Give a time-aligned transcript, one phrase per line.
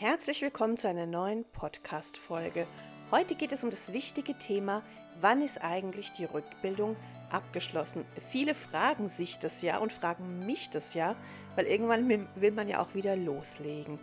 [0.00, 2.68] Herzlich willkommen zu einer neuen Podcast-Folge.
[3.10, 4.84] Heute geht es um das wichtige Thema,
[5.20, 6.94] wann ist eigentlich die Rückbildung
[7.32, 8.04] abgeschlossen?
[8.30, 11.16] Viele fragen sich das ja und fragen mich das ja,
[11.56, 13.98] weil irgendwann will man ja auch wieder loslegen.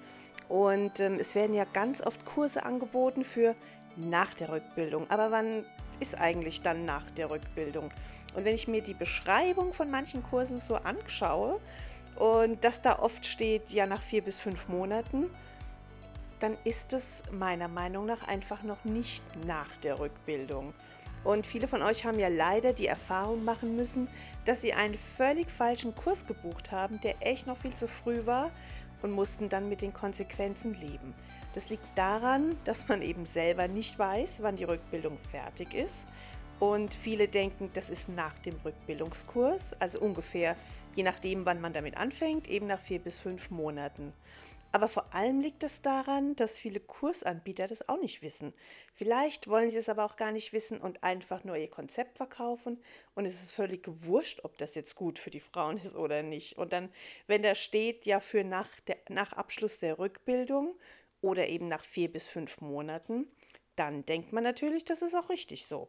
[0.50, 3.55] Und ähm, es werden ja ganz oft Kurse angeboten für
[3.96, 5.09] nach der Rückbildung.
[5.09, 5.64] Aber wann
[6.02, 7.89] ist eigentlich dann nach der Rückbildung?
[8.34, 11.62] Und wenn ich mir die Beschreibung von manchen Kursen so anschaue
[12.18, 15.30] und dass da oft steht, ja nach vier bis fünf Monaten,
[16.39, 20.73] dann ist es meiner Meinung nach einfach noch nicht nach der Rückbildung.
[21.23, 24.07] Und viele von euch haben ja leider die Erfahrung machen müssen,
[24.46, 28.51] dass sie einen völlig falschen Kurs gebucht haben, der echt noch viel zu früh war
[29.01, 31.15] und mussten dann mit den Konsequenzen leben.
[31.55, 36.05] Das liegt daran, dass man eben selber nicht weiß, wann die Rückbildung fertig ist.
[36.59, 40.55] Und viele denken, das ist nach dem Rückbildungskurs, also ungefähr,
[40.95, 44.13] je nachdem, wann man damit anfängt, eben nach vier bis fünf Monaten.
[44.75, 48.53] Aber vor allem liegt es daran, dass viele Kursanbieter das auch nicht wissen.
[48.94, 52.83] Vielleicht wollen sie es aber auch gar nicht wissen und einfach nur ihr Konzept verkaufen
[53.14, 56.58] und es ist völlig gewurscht, ob das jetzt gut für die Frauen ist oder nicht.
[56.58, 56.89] Und dann,
[57.25, 60.75] wenn da steht, ja für nach, der, nach Abschluss der Rückbildung
[61.21, 63.30] oder eben nach vier bis fünf Monaten,
[63.77, 65.88] dann denkt man natürlich, das ist auch richtig so.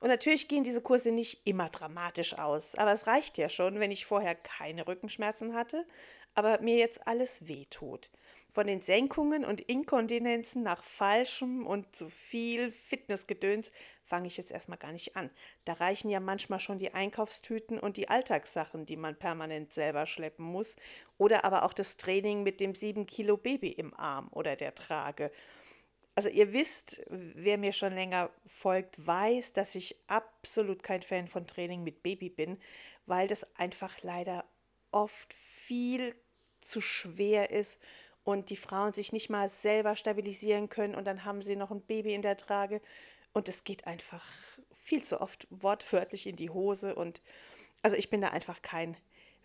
[0.00, 3.90] Und natürlich gehen diese Kurse nicht immer dramatisch aus, aber es reicht ja schon, wenn
[3.90, 5.86] ich vorher keine Rückenschmerzen hatte,
[6.34, 8.10] aber mir jetzt alles wehtut.
[8.50, 13.72] Von den Senkungen und Inkontinenzen nach falschem und zu viel Fitnessgedöns
[14.04, 15.30] fange ich jetzt erstmal gar nicht an.
[15.64, 20.44] Da reichen ja manchmal schon die Einkaufstüten und die Alltagssachen, die man permanent selber schleppen
[20.44, 20.76] muss,
[21.18, 25.32] oder aber auch das Training mit dem 7 Kilo Baby im Arm oder der Trage.
[26.14, 31.48] Also ihr wisst, wer mir schon länger folgt, weiß, dass ich absolut kein Fan von
[31.48, 32.60] Training mit Baby bin,
[33.06, 34.44] weil das einfach leider
[34.92, 36.14] oft viel
[36.64, 37.78] zu schwer ist
[38.24, 41.82] und die Frauen sich nicht mal selber stabilisieren können und dann haben sie noch ein
[41.82, 42.80] Baby in der Trage
[43.32, 44.24] und es geht einfach
[44.72, 47.20] viel zu oft wortwörtlich in die Hose und
[47.82, 48.96] also ich bin da einfach kein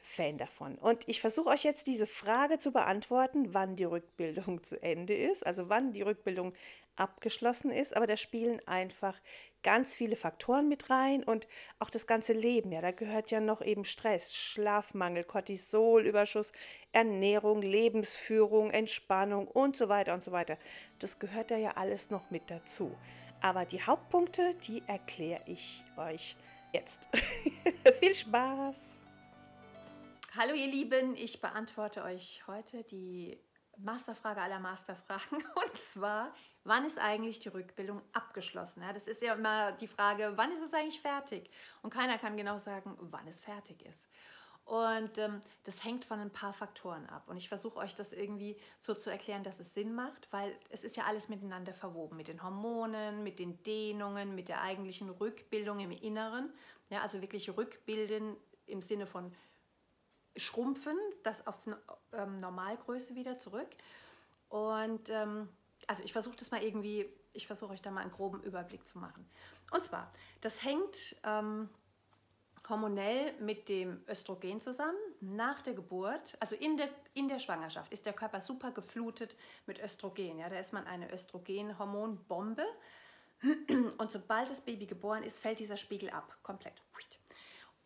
[0.02, 0.76] Fan davon.
[0.76, 5.46] Und ich versuche euch jetzt diese Frage zu beantworten, wann die Rückbildung zu Ende ist,
[5.46, 6.54] also wann die Rückbildung
[7.00, 7.96] abgeschlossen ist.
[7.96, 9.20] Aber da spielen einfach
[9.64, 11.48] ganz viele Faktoren mit rein und
[11.80, 12.72] auch das ganze Leben.
[12.72, 16.52] Ja, da gehört ja noch eben Stress, Schlafmangel, Cortisolüberschuss,
[16.92, 20.58] Ernährung, Lebensführung, Entspannung und so weiter und so weiter.
[21.00, 22.96] Das gehört da ja alles noch mit dazu.
[23.42, 26.36] Aber die Hauptpunkte, die erkläre ich euch
[26.74, 27.08] jetzt.
[28.00, 29.00] Viel Spaß!
[30.36, 33.40] Hallo ihr Lieben, ich beantworte euch heute die
[33.82, 38.84] Masterfrage aller Masterfragen und zwar, wann ist eigentlich die Rückbildung abgeschlossen?
[38.84, 41.50] Ja, das ist ja immer die Frage, wann ist es eigentlich fertig?
[41.82, 44.08] Und keiner kann genau sagen, wann es fertig ist.
[44.70, 47.24] Und ähm, das hängt von ein paar Faktoren ab.
[47.26, 50.84] Und ich versuche euch das irgendwie so zu erklären, dass es Sinn macht, weil es
[50.84, 52.18] ist ja alles miteinander verwoben.
[52.18, 56.54] Mit den Hormonen, mit den Dehnungen, mit der eigentlichen Rückbildung im Inneren.
[56.92, 58.38] Ja, also wirklich rückbilden
[58.68, 59.34] im Sinne von
[60.36, 61.56] schrumpfen, das auf
[62.14, 63.70] ähm, Normalgröße wieder zurück.
[64.50, 65.50] Und ähm,
[65.88, 68.98] also ich versuche das mal irgendwie, ich versuche euch da mal einen groben Überblick zu
[68.98, 69.30] machen.
[69.72, 71.70] Und zwar, das hängt ähm,
[72.68, 74.98] hormonell mit dem Östrogen zusammen.
[75.22, 79.36] Nach der Geburt, also in der, in der Schwangerschaft, ist der Körper super geflutet
[79.66, 80.40] mit Östrogen.
[80.40, 82.66] Ja, da ist man eine Östrogenhormonbombe.
[83.98, 86.82] Und sobald das Baby geboren ist, fällt dieser Spiegel ab, komplett.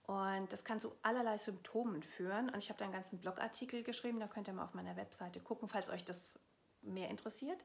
[0.05, 2.49] Und das kann zu allerlei Symptomen führen.
[2.49, 5.39] Und ich habe da einen ganzen Blogartikel geschrieben, da könnt ihr mal auf meiner Webseite
[5.39, 6.39] gucken, falls euch das
[6.81, 7.63] mehr interessiert.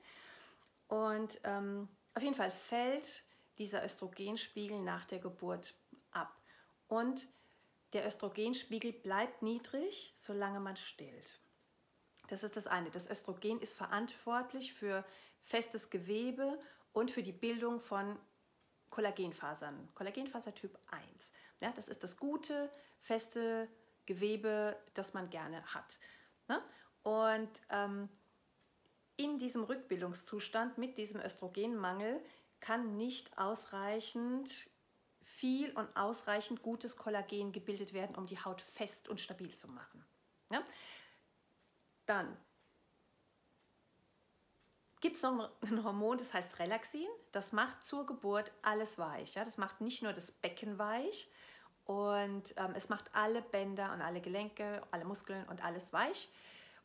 [0.86, 3.24] Und ähm, auf jeden Fall fällt
[3.58, 5.74] dieser Östrogenspiegel nach der Geburt
[6.12, 6.32] ab.
[6.86, 7.26] Und
[7.92, 11.40] der Östrogenspiegel bleibt niedrig, solange man stillt.
[12.28, 12.90] Das ist das eine.
[12.90, 15.04] Das Östrogen ist verantwortlich für
[15.40, 16.58] festes Gewebe
[16.92, 18.18] und für die Bildung von
[18.90, 21.32] Kollagenfasern, Kollagenfaser Typ 1.
[21.60, 23.68] Ja, das ist das gute, feste
[24.06, 25.98] Gewebe, das man gerne hat.
[26.48, 26.62] Ne?
[27.02, 28.08] Und ähm,
[29.16, 32.22] in diesem Rückbildungszustand mit diesem Östrogenmangel
[32.60, 34.70] kann nicht ausreichend
[35.22, 40.04] viel und ausreichend gutes Kollagen gebildet werden, um die Haut fest und stabil zu machen.
[40.50, 40.64] Ja?
[42.06, 42.36] Dann
[45.00, 47.08] gibt es noch ein Hormon, das heißt Relaxin.
[47.32, 49.34] Das macht zur Geburt alles weich.
[49.34, 49.44] Ja?
[49.44, 51.28] Das macht nicht nur das Becken weich
[51.84, 56.28] und ähm, es macht alle Bänder und alle Gelenke, alle Muskeln und alles weich,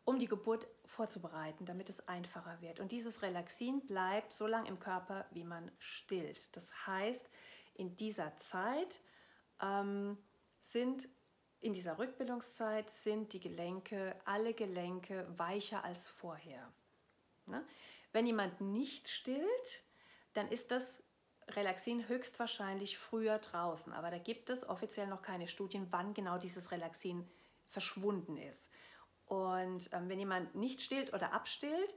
[0.05, 2.79] um die Geburt vorzubereiten, damit es einfacher wird.
[2.79, 6.55] Und dieses Relaxin bleibt so lange im Körper, wie man stillt.
[6.55, 7.29] Das heißt,
[7.73, 9.01] in dieser Zeit
[9.61, 10.17] ähm,
[10.61, 11.09] sind
[11.59, 16.69] in dieser Rückbildungszeit sind die Gelenke, alle Gelenke weicher als vorher.
[17.45, 17.63] Ne?
[18.13, 19.83] Wenn jemand nicht stillt,
[20.33, 21.03] dann ist das
[21.49, 23.91] Relaxin höchstwahrscheinlich früher draußen.
[23.91, 27.29] Aber da gibt es offiziell noch keine Studien, wann genau dieses Relaxin
[27.67, 28.69] verschwunden ist.
[29.25, 31.95] Und ähm, wenn jemand nicht stillt oder abstillt,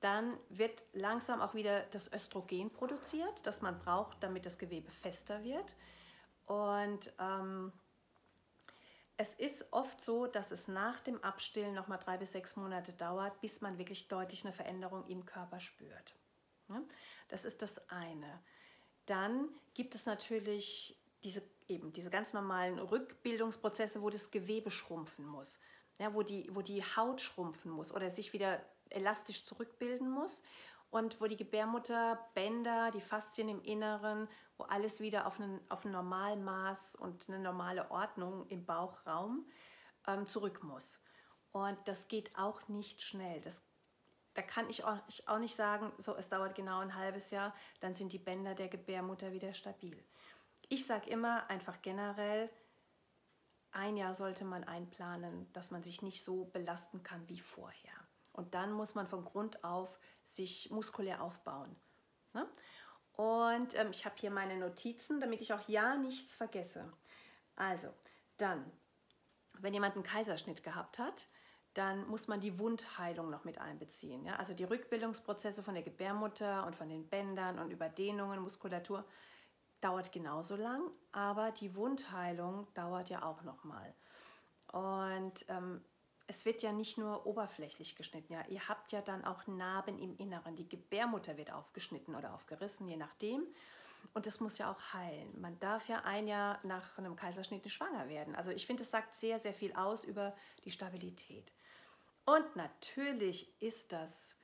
[0.00, 5.42] dann wird langsam auch wieder das Östrogen produziert, das man braucht, damit das Gewebe fester
[5.42, 5.74] wird.
[6.44, 7.72] Und ähm,
[9.16, 12.92] es ist oft so, dass es nach dem Abstillen noch mal drei bis sechs Monate
[12.92, 16.14] dauert, bis man wirklich deutlich eine Veränderung im Körper spürt.
[17.28, 18.40] Das ist das eine.
[19.06, 25.58] Dann gibt es natürlich diese, eben diese ganz normalen Rückbildungsprozesse, wo das Gewebe schrumpfen muss,
[25.98, 28.60] ja, wo, die, wo die Haut schrumpfen muss oder sich wieder
[28.90, 30.42] elastisch zurückbilden muss
[30.90, 35.90] und wo die Gebärmutterbänder, die Faszien im Inneren, wo alles wieder auf, einen, auf ein
[35.90, 39.46] Normalmaß und eine normale Ordnung im Bauchraum
[40.06, 41.00] ähm, zurück muss.
[41.52, 43.40] Und das geht auch nicht schnell.
[43.40, 43.62] Das,
[44.34, 47.54] da kann ich auch, ich auch nicht sagen, so es dauert genau ein halbes Jahr,
[47.80, 50.02] dann sind die Bänder der Gebärmutter wieder stabil.
[50.68, 52.50] Ich sage immer einfach generell,
[53.72, 58.05] ein Jahr sollte man einplanen, dass man sich nicht so belasten kann wie vorher.
[58.36, 61.74] Und dann muss man von Grund auf sich muskulär aufbauen.
[62.34, 62.46] Ne?
[63.12, 66.92] Und ähm, ich habe hier meine Notizen, damit ich auch ja nichts vergesse.
[67.56, 67.88] Also,
[68.36, 68.70] dann,
[69.58, 71.26] wenn jemand einen Kaiserschnitt gehabt hat,
[71.72, 74.24] dann muss man die Wundheilung noch mit einbeziehen.
[74.24, 74.36] Ja?
[74.36, 79.04] Also die Rückbildungsprozesse von der Gebärmutter und von den Bändern und Überdehnungen, Muskulatur
[79.82, 83.94] dauert genauso lang, aber die Wundheilung dauert ja auch noch mal.
[84.72, 85.84] Und ähm,
[86.26, 88.44] es wird ja nicht nur oberflächlich geschnitten, ja.
[88.48, 90.56] Ihr habt ja dann auch Narben im Inneren.
[90.56, 93.46] Die Gebärmutter wird aufgeschnitten oder aufgerissen, je nachdem.
[94.14, 95.40] Und das muss ja auch heilen.
[95.40, 98.34] Man darf ja ein Jahr nach einem Kaiserschnitt nicht schwanger werden.
[98.34, 100.34] Also ich finde, es sagt sehr, sehr viel aus über
[100.64, 101.52] die Stabilität.
[102.24, 104.34] Und natürlich ist das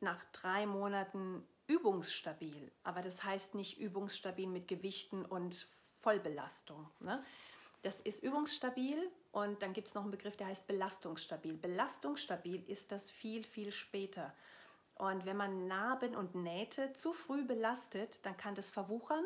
[0.00, 2.72] nach drei Monaten übungsstabil.
[2.82, 5.68] Aber das heißt nicht übungsstabil mit Gewichten und
[6.00, 6.90] Vollbelastung.
[7.00, 7.24] Ne?
[7.82, 11.56] Das ist übungsstabil und dann gibt es noch einen Begriff, der heißt belastungsstabil.
[11.56, 14.32] Belastungsstabil ist das viel, viel später.
[14.94, 19.24] Und wenn man Narben und Nähte zu früh belastet, dann kann das verwuchern.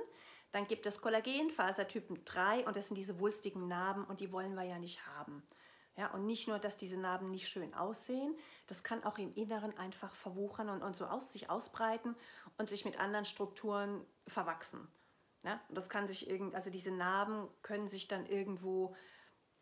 [0.53, 4.63] Dann gibt es Kollagenfasertypen 3 und das sind diese wulstigen Narben und die wollen wir
[4.63, 5.43] ja nicht haben.
[5.97, 8.35] Ja, und nicht nur, dass diese Narben nicht schön aussehen,
[8.67, 12.15] das kann auch im Inneren einfach verwuchern und, und so aus sich ausbreiten
[12.59, 14.87] und sich mit anderen Strukturen verwachsen.
[15.43, 18.97] Ja, das kann sich irgend, also diese Narben können sich dann irgendwo,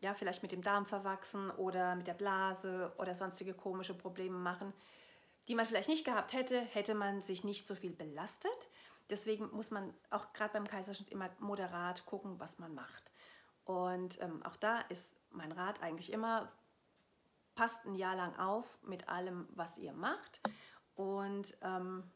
[0.00, 4.72] ja, vielleicht mit dem Darm verwachsen oder mit der Blase oder sonstige komische Probleme machen,
[5.48, 8.68] die man vielleicht nicht gehabt hätte, hätte man sich nicht so viel belastet.
[9.10, 13.12] Deswegen muss man auch gerade beim Kaiserschnitt immer moderat gucken, was man macht.
[13.64, 16.50] Und ähm, auch da ist mein Rat eigentlich immer,
[17.54, 20.40] passt ein Jahr lang auf mit allem, was ihr macht
[20.94, 22.10] und ähm,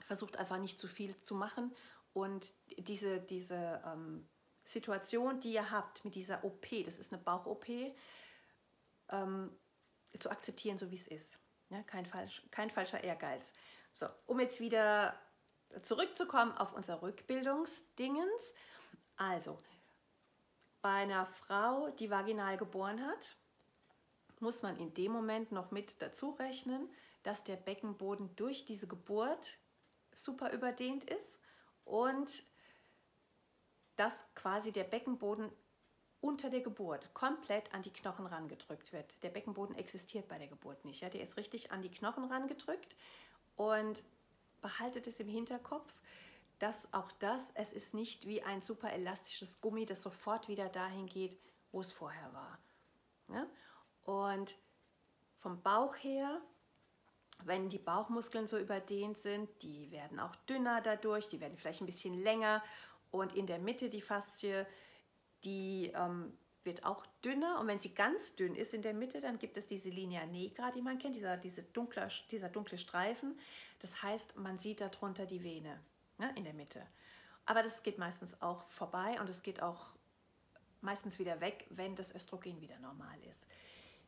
[0.00, 1.74] versucht einfach nicht zu viel zu machen
[2.12, 4.28] und diese, diese ähm,
[4.64, 7.68] Situation, die ihr habt mit dieser OP, das ist eine Bauch-OP,
[9.10, 9.56] ähm,
[10.18, 11.38] zu akzeptieren, so wie es ist.
[11.70, 13.52] Ja, kein, falsch, kein falscher Ehrgeiz.
[13.94, 15.14] So, um jetzt wieder
[15.82, 18.54] zurückzukommen auf unser Rückbildungsdingens.
[19.16, 19.58] Also,
[20.82, 23.36] bei einer Frau, die vaginal geboren hat,
[24.40, 26.88] muss man in dem Moment noch mit dazu rechnen,
[27.22, 29.58] dass der Beckenboden durch diese Geburt
[30.14, 31.38] super überdehnt ist
[31.84, 32.44] und
[33.96, 35.50] dass quasi der Beckenboden
[36.20, 39.22] unter der Geburt komplett an die Knochen rangedrückt wird.
[39.22, 41.00] Der Beckenboden existiert bei der Geburt nicht.
[41.00, 41.08] Ja?
[41.08, 42.96] Der ist richtig an die Knochen rangedrückt
[43.56, 44.02] und
[44.60, 46.00] behaltet es im Hinterkopf,
[46.58, 51.06] dass auch das, es ist nicht wie ein super elastisches Gummi, das sofort wieder dahin
[51.06, 51.38] geht,
[51.72, 52.58] wo es vorher war.
[53.28, 53.46] Ja?
[54.04, 54.58] Und
[55.38, 56.40] vom Bauch her
[57.46, 61.86] wenn die Bauchmuskeln so überdehnt sind, die werden auch dünner dadurch, die werden vielleicht ein
[61.86, 62.62] bisschen länger
[63.10, 64.66] und in der Mitte die Faszie,
[65.44, 66.32] die ähm,
[66.64, 69.66] wird auch dünner und wenn sie ganz dünn ist in der Mitte, dann gibt es
[69.66, 73.38] diese Linea negra, die man kennt, dieser, diese dunkle, dieser dunkle Streifen.
[73.78, 75.80] Das heißt, man sieht darunter die Vene
[76.18, 76.86] ne, in der Mitte.
[77.46, 79.94] Aber das geht meistens auch vorbei und es geht auch
[80.82, 83.46] meistens wieder weg, wenn das Östrogen wieder normal ist.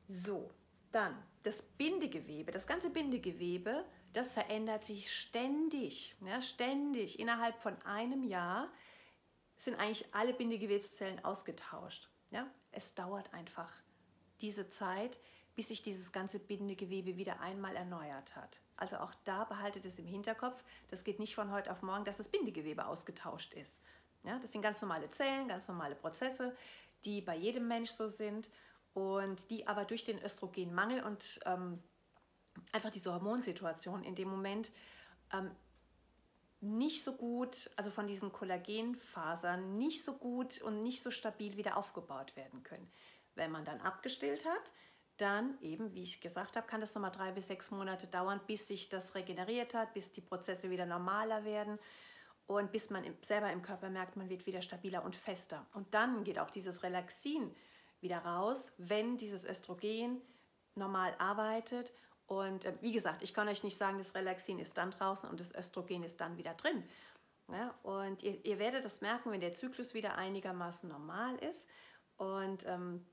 [0.08, 0.50] So,
[0.92, 7.18] dann das Bindegewebe, das ganze Bindegewebe, das verändert sich ständig, ja, ständig.
[7.18, 8.70] Innerhalb von einem Jahr
[9.56, 12.08] sind eigentlich alle Bindegewebszellen ausgetauscht.
[12.30, 12.46] Ja.
[12.70, 13.72] Es dauert einfach
[14.40, 15.18] diese Zeit,
[15.54, 18.60] bis sich dieses ganze Bindegewebe wieder einmal erneuert hat.
[18.76, 22.16] Also auch da behaltet es im Hinterkopf, das geht nicht von heute auf morgen, dass
[22.16, 23.80] das Bindegewebe ausgetauscht ist.
[24.24, 26.56] Ja, das sind ganz normale Zellen, ganz normale Prozesse,
[27.04, 28.50] die bei jedem Mensch so sind
[28.94, 31.82] und die aber durch den Östrogenmangel und ähm,
[32.72, 34.70] einfach diese Hormonsituation in dem Moment
[35.32, 35.50] ähm,
[36.60, 41.76] nicht so gut, also von diesen Kollagenfasern nicht so gut und nicht so stabil wieder
[41.76, 42.88] aufgebaut werden können.
[43.34, 44.72] Wenn man dann abgestillt hat,
[45.16, 48.68] dann eben, wie ich gesagt habe, kann das nochmal drei bis sechs Monate dauern, bis
[48.68, 51.78] sich das regeneriert hat, bis die Prozesse wieder normaler werden
[52.46, 55.66] und bis man selber im Körper merkt, man wird wieder stabiler und fester.
[55.74, 57.54] Und dann geht auch dieses Relaxin
[58.02, 60.20] wieder raus, wenn dieses Östrogen
[60.74, 61.92] normal arbeitet
[62.26, 65.40] und äh, wie gesagt, ich kann euch nicht sagen, das Relaxin ist dann draußen und
[65.40, 66.82] das Östrogen ist dann wieder drin.
[67.48, 71.68] Ja, und ihr, ihr werdet das merken, wenn der Zyklus wieder einigermaßen normal ist.
[72.16, 73.04] Und ähm,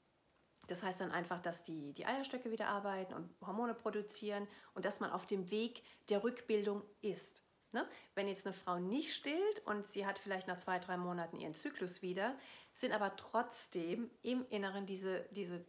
[0.67, 4.99] das heißt dann einfach, dass die, die Eierstöcke wieder arbeiten und Hormone produzieren und dass
[4.99, 7.43] man auf dem Weg der Rückbildung ist.
[7.71, 7.87] Ne?
[8.15, 11.53] Wenn jetzt eine Frau nicht stillt und sie hat vielleicht nach zwei, drei Monaten ihren
[11.53, 12.35] Zyklus wieder,
[12.73, 15.63] sind aber trotzdem im Inneren diese, diese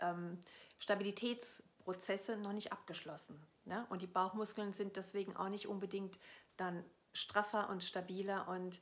[0.00, 0.42] ähm,
[0.80, 3.40] Stabilitäts- Prozesse noch nicht abgeschlossen.
[3.64, 3.86] Ne?
[3.90, 6.18] Und die Bauchmuskeln sind deswegen auch nicht unbedingt
[6.56, 8.80] dann straffer und stabiler und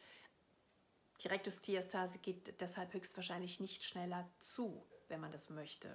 [1.20, 5.94] die Rektusdiastase geht deshalb höchstwahrscheinlich nicht schneller zu, wenn man das möchte.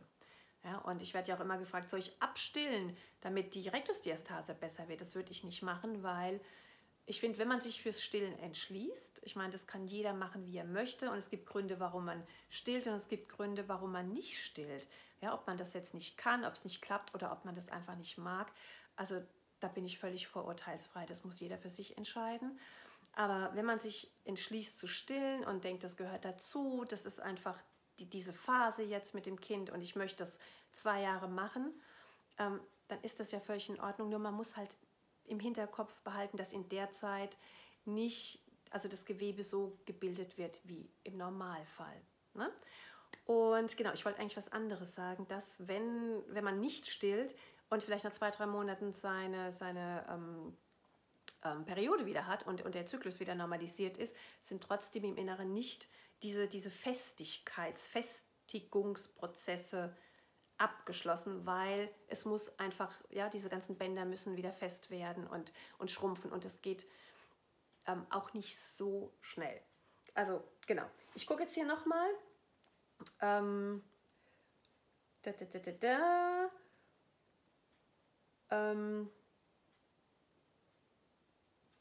[0.63, 4.87] Ja, und ich werde ja auch immer gefragt, soll ich abstillen, damit die Rektusdiastase besser
[4.87, 5.01] wird?
[5.01, 6.39] Das würde ich nicht machen, weil
[7.09, 10.57] ich finde, wenn man sich fürs Stillen entschließt, ich meine, das kann jeder machen, wie
[10.57, 14.13] er möchte und es gibt Gründe, warum man stillt und es gibt Gründe, warum man
[14.13, 14.87] nicht stillt.
[15.19, 17.67] Ja, ob man das jetzt nicht kann, ob es nicht klappt oder ob man das
[17.67, 18.51] einfach nicht mag.
[18.95, 19.23] Also
[19.59, 21.07] da bin ich völlig vorurteilsfrei.
[21.07, 22.59] Das muss jeder für sich entscheiden.
[23.13, 27.57] Aber wenn man sich entschließt zu stillen und denkt, das gehört dazu, das ist einfach
[27.97, 30.37] die, diese Phase jetzt mit dem Kind und ich möchte das
[30.73, 31.73] zwei Jahre machen,
[32.37, 34.09] ähm, dann ist das ja völlig in Ordnung.
[34.09, 34.77] Nur man muss halt
[35.29, 37.37] im Hinterkopf behalten, dass in der Zeit
[37.85, 38.39] nicht,
[38.71, 42.01] also das Gewebe so gebildet wird wie im Normalfall.
[42.33, 42.51] Ne?
[43.25, 47.35] Und genau, ich wollte eigentlich was anderes sagen, dass wenn, wenn man nicht stillt
[47.69, 50.57] und vielleicht nach zwei, drei Monaten seine, seine ähm,
[51.43, 55.51] ähm, Periode wieder hat und, und der Zyklus wieder normalisiert ist, sind trotzdem im Inneren
[55.53, 55.89] nicht
[56.23, 59.95] diese, diese Festigkeits-, Festigungsprozesse
[60.59, 65.89] abgeschlossen, weil es muss einfach, ja, diese ganzen Bänder müssen wieder fest werden und, und
[65.89, 66.85] schrumpfen und es geht
[67.87, 69.61] ähm, auch nicht so schnell.
[70.13, 70.85] Also genau,
[71.15, 72.09] ich gucke jetzt hier nochmal.
[73.21, 73.83] Ähm,
[75.21, 76.51] da, da, da, da, da.
[78.51, 79.09] Ähm,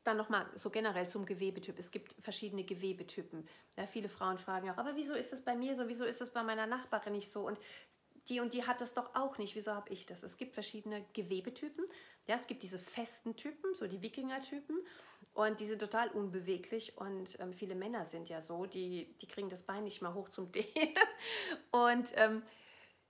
[0.05, 1.79] dann nochmal so generell zum Gewebetyp.
[1.79, 3.47] Es gibt verschiedene Gewebetypen.
[3.77, 5.89] Ja, viele Frauen fragen auch, aber wieso ist das bei mir so?
[5.89, 7.47] Wieso ist das bei meiner Nachbarin nicht so?
[7.47, 7.59] Und
[8.29, 9.55] die und die hat das doch auch nicht.
[9.55, 10.23] Wieso habe ich das?
[10.23, 11.85] Es gibt verschiedene Gewebetypen.
[12.27, 14.77] Ja, es gibt diese festen Typen, so die Wikinger-Typen.
[15.35, 16.99] Und die sind total unbeweglich.
[16.99, 20.29] Und ähm, viele Männer sind ja so, die, die kriegen das Bein nicht mal hoch
[20.29, 20.95] zum Dehnen.
[21.71, 22.43] Und ähm,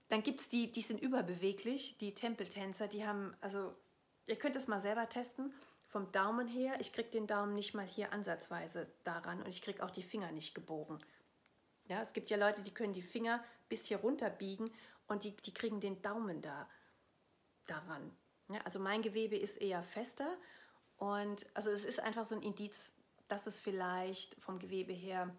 [0.09, 3.75] dann gibt es die, die sind überbeweglich, die Tempeltänzer, die haben, also
[4.25, 5.53] ihr könnt es mal selber testen.
[5.87, 9.83] Vom Daumen her, ich kriege den Daumen nicht mal hier ansatzweise daran und ich kriege
[9.83, 10.99] auch die Finger nicht gebogen.
[11.85, 14.71] Ja, es gibt ja Leute, die können die Finger bis hier runter biegen
[15.09, 16.69] und die, die kriegen den Daumen da
[17.67, 18.15] daran.
[18.47, 20.37] Ja, also mein Gewebe ist eher fester
[20.97, 22.91] und also es ist einfach so ein Indiz,
[23.27, 25.29] dass es vielleicht vom Gewebe her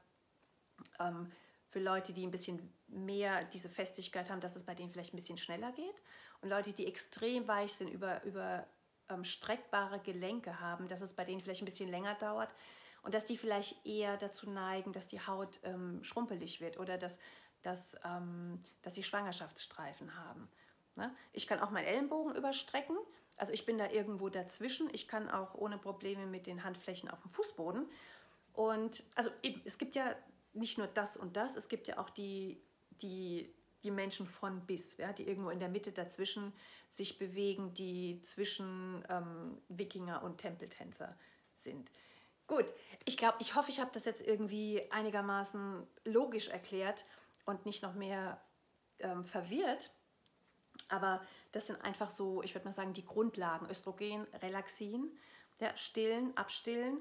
[0.98, 1.30] ähm,
[1.68, 5.16] für Leute, die ein bisschen mehr diese Festigkeit haben, dass es bei denen vielleicht ein
[5.16, 6.02] bisschen schneller geht.
[6.40, 8.66] Und Leute, die extrem weich sind, über, über
[9.08, 12.54] ähm, streckbare Gelenke haben, dass es bei denen vielleicht ein bisschen länger dauert
[13.02, 17.18] und dass die vielleicht eher dazu neigen, dass die Haut ähm, schrumpelig wird oder dass
[17.62, 20.48] dass, ähm, dass sie Schwangerschaftsstreifen haben.
[20.96, 21.14] Ne?
[21.32, 22.96] Ich kann auch meinen Ellenbogen überstrecken.
[23.36, 24.88] Also ich bin da irgendwo dazwischen.
[24.92, 27.88] Ich kann auch ohne Probleme mit den Handflächen auf dem Fußboden.
[28.52, 30.14] Und also eben, es gibt ja
[30.52, 32.60] nicht nur das und das, es gibt ja auch die,
[33.02, 36.52] die, die Menschen von bis, ja, die irgendwo in der Mitte dazwischen
[36.90, 41.16] sich bewegen, die zwischen ähm, Wikinger und Tempeltänzer
[41.54, 41.90] sind.
[42.46, 42.66] Gut,
[43.04, 47.04] ich glaube, ich hoffe, ich habe das jetzt irgendwie einigermaßen logisch erklärt
[47.50, 48.40] und nicht noch mehr
[49.00, 49.90] ähm, verwirrt.
[50.88, 51.20] Aber
[51.52, 53.68] das sind einfach so, ich würde mal sagen, die Grundlagen.
[53.68, 55.10] Östrogen, Relaxin,
[55.58, 56.98] ja, stillen, abstillen.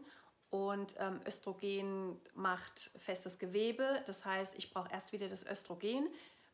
[0.49, 4.03] Und ähm, Östrogen macht festes Gewebe.
[4.07, 6.09] Das heißt, ich brauche erst wieder das Östrogen,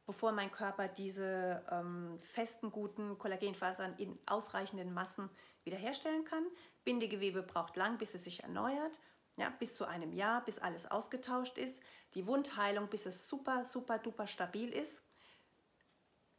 [0.06, 5.30] bevor mein Körper diese ähm, festen, guten Kollagenfasern in ausreichenden Massen
[5.64, 6.46] wiederherstellen kann.
[6.84, 9.00] Bindegewebe braucht lang, bis es sich erneuert
[9.38, 11.82] ja, bis zu einem Jahr, bis alles ausgetauscht ist.
[12.14, 15.02] Die Wundheilung, bis es super, super, duper stabil ist,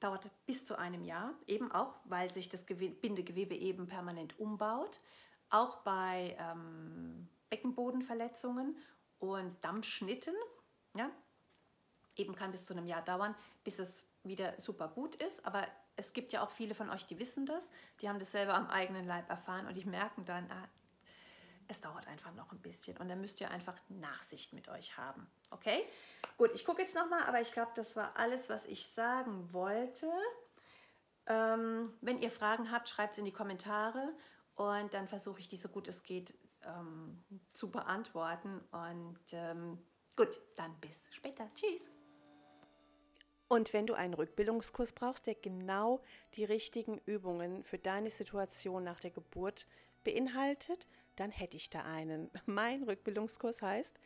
[0.01, 5.01] dauert bis zu einem Jahr, eben auch, weil sich das Bindegewebe eben permanent umbaut.
[5.49, 8.77] Auch bei ähm, Beckenbodenverletzungen
[9.19, 10.35] und Dammschnitten,
[10.95, 11.11] ja,
[12.17, 13.35] eben kann bis zu einem Jahr dauern,
[13.65, 15.45] bis es wieder super gut ist.
[15.47, 17.69] Aber es gibt ja auch viele von euch, die wissen das,
[18.01, 20.69] die haben das selber am eigenen Leib erfahren und die merken dann, ah,
[21.69, 25.27] es dauert einfach noch ein bisschen und dann müsst ihr einfach Nachsicht mit euch haben.
[25.51, 25.85] Okay?
[26.39, 30.11] Gut, ich gucke jetzt nochmal, aber ich glaube, das war alles, was ich sagen wollte.
[31.27, 34.13] Ähm, wenn ihr Fragen habt, schreibt es in die Kommentare
[34.55, 36.35] und dann versuche ich die so gut es geht
[36.67, 38.61] ähm, zu beantworten.
[38.71, 39.79] Und ähm,
[40.17, 41.49] gut, dann bis später.
[41.55, 41.83] Tschüss.
[43.49, 46.01] Und wenn du einen Rückbildungskurs brauchst, der genau
[46.35, 49.69] die richtigen Übungen für deine Situation nach der Geburt
[50.03, 52.31] beinhaltet, dann hätte ich da einen.
[52.47, 53.99] Mein Rückbildungskurs heißt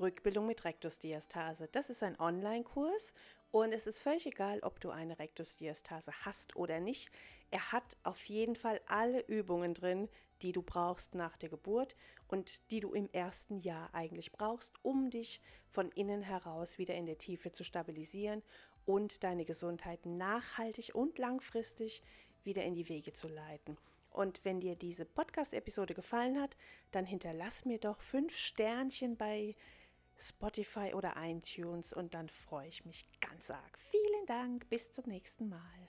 [0.00, 1.68] Rückbildung mit Rektusdiastase.
[1.70, 3.12] Das ist ein Online-Kurs
[3.50, 7.10] und es ist völlig egal, ob du eine Rektusdiastase hast oder nicht.
[7.50, 10.08] Er hat auf jeden Fall alle Übungen drin,
[10.40, 11.94] die du brauchst nach der Geburt
[12.28, 17.06] und die du im ersten Jahr eigentlich brauchst, um dich von innen heraus wieder in
[17.06, 18.42] der Tiefe zu stabilisieren
[18.86, 22.02] und deine Gesundheit nachhaltig und langfristig
[22.42, 23.76] wieder in die Wege zu leiten.
[24.12, 26.56] Und wenn dir diese Podcast-Episode gefallen hat,
[26.90, 29.54] dann hinterlass mir doch fünf Sternchen bei
[30.16, 33.78] Spotify oder iTunes und dann freue ich mich ganz arg.
[33.78, 35.88] Vielen Dank, bis zum nächsten Mal.